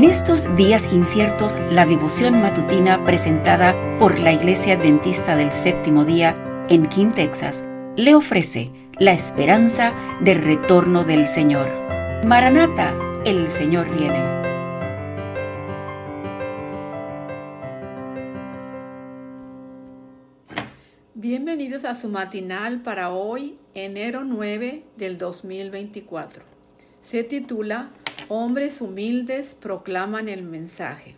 En 0.00 0.08
estos 0.08 0.56
días 0.56 0.94
inciertos, 0.94 1.58
la 1.70 1.84
devoción 1.84 2.40
matutina 2.40 3.04
presentada 3.04 3.98
por 3.98 4.18
la 4.18 4.32
Iglesia 4.32 4.76
Adventista 4.76 5.36
del 5.36 5.52
Séptimo 5.52 6.06
Día 6.06 6.64
en 6.70 6.88
King, 6.88 7.12
Texas, 7.14 7.64
le 7.96 8.14
ofrece 8.14 8.70
la 8.98 9.12
esperanza 9.12 9.92
del 10.22 10.40
retorno 10.40 11.04
del 11.04 11.28
Señor. 11.28 11.68
Maranata, 12.24 12.94
el 13.26 13.50
Señor 13.50 13.94
viene. 13.94 14.24
Bienvenidos 21.12 21.84
a 21.84 21.94
su 21.94 22.08
matinal 22.08 22.80
para 22.80 23.10
hoy, 23.10 23.58
enero 23.74 24.24
9 24.24 24.82
del 24.96 25.18
2024. 25.18 26.42
Se 27.02 27.22
titula 27.22 27.90
Hombres 28.32 28.80
humildes 28.80 29.56
proclaman 29.56 30.28
el 30.28 30.44
mensaje. 30.44 31.16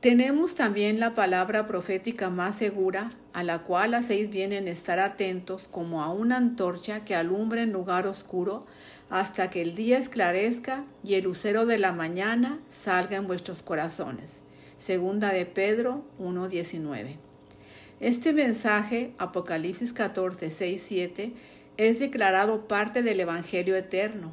Tenemos 0.00 0.54
también 0.54 0.98
la 0.98 1.14
palabra 1.14 1.66
profética 1.66 2.30
más 2.30 2.56
segura, 2.56 3.10
a 3.34 3.42
la 3.42 3.64
cual 3.64 3.92
hacéis 3.92 4.30
bien 4.30 4.54
en 4.54 4.66
estar 4.66 4.98
atentos 4.98 5.68
como 5.68 6.02
a 6.02 6.10
una 6.10 6.38
antorcha 6.38 7.04
que 7.04 7.14
alumbra 7.14 7.60
en 7.60 7.72
lugar 7.72 8.06
oscuro, 8.06 8.66
hasta 9.10 9.50
que 9.50 9.60
el 9.60 9.74
día 9.74 9.98
esclarezca 9.98 10.86
y 11.04 11.16
el 11.16 11.24
lucero 11.24 11.66
de 11.66 11.76
la 11.76 11.92
mañana 11.92 12.60
salga 12.70 13.18
en 13.18 13.26
vuestros 13.26 13.62
corazones. 13.62 14.30
Segunda 14.78 15.34
de 15.34 15.44
Pedro 15.44 16.02
1.19. 16.18 17.16
Este 18.00 18.32
mensaje, 18.32 19.12
Apocalipsis 19.18 19.92
14, 19.92 20.50
6, 20.50 20.82
7, 20.88 21.32
es 21.76 21.98
declarado 21.98 22.68
parte 22.68 23.02
del 23.02 23.20
Evangelio 23.20 23.76
eterno 23.76 24.32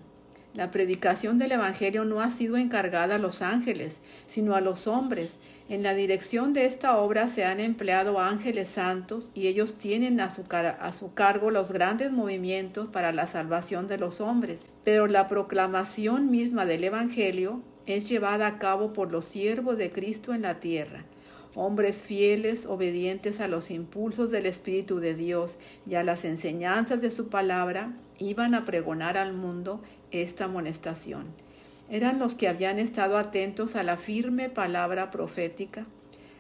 la 0.58 0.72
predicación 0.72 1.38
del 1.38 1.52
Evangelio 1.52 2.04
no 2.04 2.20
ha 2.20 2.32
sido 2.32 2.58
encargada 2.58 3.16
a 3.16 3.20
los 3.20 3.44
ángeles, 3.44 3.94
sino 4.28 4.56
a 4.56 4.60
los 4.60 4.88
hombres. 4.88 5.30
En 5.70 5.84
la 5.84 5.94
dirección 5.94 6.52
de 6.52 6.66
esta 6.66 6.98
obra 6.98 7.28
se 7.28 7.46
han 7.46 7.60
empleado 7.60 8.20
ángeles 8.20 8.68
santos 8.68 9.30
y 9.36 9.46
ellos 9.46 9.78
tienen 9.78 10.20
a 10.20 10.32
su, 10.32 11.14
cargo 11.14 11.52
los 11.52 11.72
grandes 11.72 12.12
movimientos 12.12 12.88
para 12.88 13.12
la 13.12 13.28
salvación 13.28 13.88
de 13.88 14.00
los 14.00 14.20
hombres. 14.20 14.58
Pero 14.84 15.06
la 15.06 15.28
proclamación 15.28 16.32
misma 16.32 16.66
del 16.66 16.86
Evangelio 16.86 17.62
es 17.86 18.10
llevada 18.10 18.48
a 18.48 18.58
cabo 18.58 18.94
por 18.94 19.12
los 19.12 19.26
siervos 19.26 19.78
de 19.78 19.92
Cristo 19.92 20.34
en 20.34 20.42
la 20.42 20.60
tierra 20.60 21.06
hombres 21.56 21.96
fieles, 21.96 22.66
obedientes 22.66 23.40
a 23.40 23.48
los 23.48 23.72
impulsos 23.72 24.32
del 24.32 24.46
Espíritu 24.46 25.00
de 25.00 25.14
Dios 25.14 25.56
y 25.86 25.96
a 25.96 26.04
las 26.04 26.26
enseñanzas 26.26 27.02
de 27.02 27.12
su 27.12 27.30
palabra, 27.30 27.94
iban 28.20 28.56
a 28.56 28.66
pregonar 28.66 29.18
al 29.18 29.34
mundo 29.34 29.82
esta 30.12 30.46
amonestación. 30.46 31.26
Eran 31.90 32.20
los 32.20 32.36
que 32.36 32.48
habían 32.48 32.80
estado 32.80 33.18
atentos 33.18 33.76
a 33.76 33.84
la 33.84 33.98
firme 33.98 34.50
palabra 34.50 35.10
profética, 35.10 35.86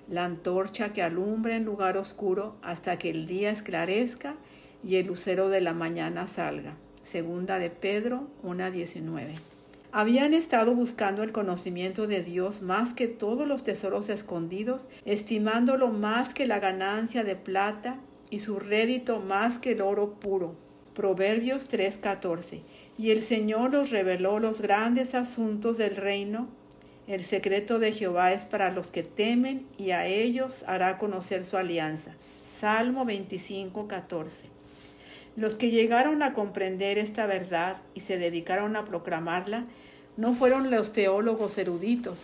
la 0.09 0.25
antorcha 0.25 0.94
que 0.94 1.02
alumbra 1.02 1.55
en 1.55 1.66
lugar 1.66 1.97
oscuro 1.97 2.55
hasta 2.61 2.97
que 2.97 3.09
el 3.09 3.27
día 3.27 3.52
esclarezca 3.52 4.36
y 4.83 4.95
el 4.95 5.08
lucero 5.08 5.49
de 5.49 5.61
la 5.61 5.73
mañana 5.73 6.27
salga. 6.27 6.75
Segunda 7.03 7.59
de 7.59 7.69
Pedro 7.69 8.27
1.19. 8.44 9.56
Habían 9.93 10.33
estado 10.33 10.75
buscando 10.75 11.23
el 11.23 11.31
conocimiento 11.31 12.07
de 12.07 12.21
Dios 12.21 12.61
más 12.61 12.93
que 12.93 13.07
todos 13.07 13.47
los 13.47 13.63
tesoros 13.63 14.09
escondidos, 14.09 14.85
estimándolo 15.05 15.88
más 15.88 16.33
que 16.33 16.45
la 16.45 16.59
ganancia 16.59 17.23
de 17.23 17.35
plata 17.35 17.97
y 18.30 18.39
su 18.39 18.59
rédito 18.59 19.21
más 19.21 19.59
que 19.59 19.71
el 19.71 19.81
oro 19.81 20.19
puro. 20.19 20.55
Proverbios 20.93 21.69
3:14. 21.69 22.61
Y 22.97 23.11
el 23.11 23.21
Señor 23.21 23.75
os 23.75 23.89
reveló 23.89 24.39
los 24.39 24.61
grandes 24.61 25.15
asuntos 25.15 25.77
del 25.77 25.95
reino. 25.95 26.49
El 27.08 27.23
secreto 27.23 27.80
de 27.80 27.93
Jehová 27.93 28.33
es 28.33 28.45
para 28.45 28.71
los 28.71 28.91
que 28.91 29.03
temen 29.03 29.65
y 29.77 29.91
a 29.91 30.05
ellos 30.05 30.63
hará 30.67 30.97
conocer 30.97 31.45
su 31.45 31.55
alianza. 31.55 32.11
Salmo 32.45 33.05
25:14. 33.05 34.49
Los 35.37 35.53
que 35.53 35.70
llegaron 35.70 36.23
a 36.23 36.33
comprender 36.33 36.98
esta 36.98 37.27
verdad 37.27 37.77
y 37.93 37.99
se 37.99 38.17
dedicaron 38.17 38.75
a 38.75 38.86
proclamarla 38.86 39.65
no 40.17 40.33
fueron 40.33 40.71
los 40.71 40.93
teólogos 40.93 41.59
eruditos. 41.59 42.20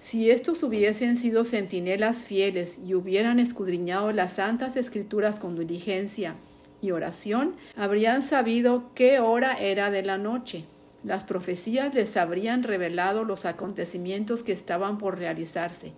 Si 0.00 0.28
estos 0.28 0.60
hubiesen 0.64 1.16
sido 1.18 1.44
centinelas 1.44 2.24
fieles 2.24 2.72
y 2.84 2.94
hubieran 2.94 3.38
escudriñado 3.38 4.10
las 4.10 4.32
santas 4.32 4.76
escrituras 4.76 5.36
con 5.36 5.56
diligencia 5.56 6.34
y 6.80 6.90
oración, 6.90 7.54
habrían 7.76 8.22
sabido 8.22 8.90
qué 8.96 9.20
hora 9.20 9.52
era 9.52 9.92
de 9.92 10.02
la 10.02 10.18
noche. 10.18 10.64
Las 11.04 11.22
profecías 11.22 11.94
les 11.94 12.16
habrían 12.16 12.64
revelado 12.64 13.22
los 13.22 13.44
acontecimientos 13.44 14.42
que 14.42 14.50
estaban 14.50 14.98
por 14.98 15.16
realizarse, 15.16 15.92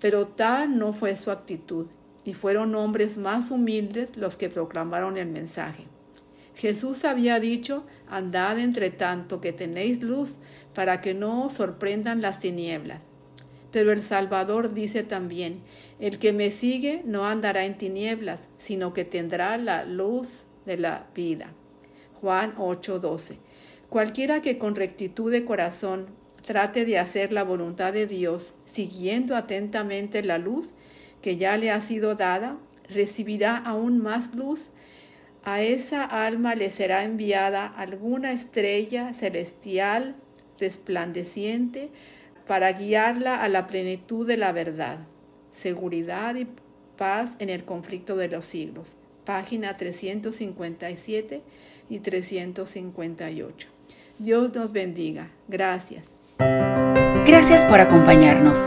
pero 0.00 0.26
tal 0.26 0.80
no 0.80 0.92
fue 0.92 1.14
su 1.14 1.30
actitud 1.30 1.86
y 2.26 2.34
fueron 2.34 2.74
hombres 2.74 3.16
más 3.16 3.50
humildes 3.50 4.16
los 4.16 4.36
que 4.36 4.50
proclamaron 4.50 5.16
el 5.16 5.28
mensaje. 5.28 5.84
Jesús 6.56 7.04
había 7.04 7.38
dicho, 7.38 7.84
andad 8.08 8.58
entre 8.58 8.90
tanto 8.90 9.40
que 9.40 9.52
tenéis 9.52 10.02
luz, 10.02 10.34
para 10.74 11.00
que 11.00 11.14
no 11.14 11.46
os 11.46 11.52
sorprendan 11.52 12.22
las 12.22 12.40
tinieblas. 12.40 13.02
Pero 13.70 13.92
el 13.92 14.02
Salvador 14.02 14.74
dice 14.74 15.04
también, 15.04 15.60
el 16.00 16.18
que 16.18 16.32
me 16.32 16.50
sigue 16.50 17.02
no 17.04 17.26
andará 17.26 17.64
en 17.64 17.78
tinieblas, 17.78 18.40
sino 18.58 18.92
que 18.92 19.04
tendrá 19.04 19.56
la 19.58 19.84
luz 19.84 20.46
de 20.64 20.78
la 20.78 21.06
vida. 21.14 21.52
Juan 22.20 22.54
8:12. 22.56 23.38
Cualquiera 23.88 24.42
que 24.42 24.58
con 24.58 24.74
rectitud 24.74 25.30
de 25.30 25.44
corazón 25.44 26.06
trate 26.44 26.84
de 26.84 26.98
hacer 26.98 27.32
la 27.32 27.44
voluntad 27.44 27.92
de 27.92 28.06
Dios, 28.06 28.54
siguiendo 28.72 29.36
atentamente 29.36 30.22
la 30.22 30.38
luz, 30.38 30.70
que 31.22 31.36
ya 31.36 31.56
le 31.56 31.70
ha 31.70 31.80
sido 31.80 32.14
dada, 32.14 32.56
recibirá 32.88 33.56
aún 33.56 34.02
más 34.02 34.34
luz. 34.34 34.64
A 35.44 35.62
esa 35.62 36.04
alma 36.04 36.54
le 36.54 36.70
será 36.70 37.04
enviada 37.04 37.66
alguna 37.66 38.32
estrella 38.32 39.12
celestial 39.14 40.16
resplandeciente 40.58 41.90
para 42.46 42.72
guiarla 42.72 43.42
a 43.42 43.48
la 43.48 43.66
plenitud 43.66 44.26
de 44.26 44.36
la 44.36 44.52
verdad, 44.52 44.98
seguridad 45.52 46.34
y 46.36 46.46
paz 46.96 47.30
en 47.38 47.50
el 47.50 47.64
conflicto 47.64 48.16
de 48.16 48.28
los 48.28 48.46
siglos. 48.46 48.92
Página 49.24 49.76
357 49.76 51.42
y 51.88 51.98
358. 51.98 53.68
Dios 54.18 54.54
nos 54.54 54.72
bendiga. 54.72 55.30
Gracias. 55.48 56.04
Gracias 57.26 57.64
por 57.64 57.80
acompañarnos. 57.80 58.66